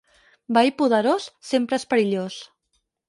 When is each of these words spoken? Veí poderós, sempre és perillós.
Veí 0.57 0.71
poderós, 0.79 1.27
sempre 1.51 1.79
és 1.83 1.85
perillós. 1.93 2.39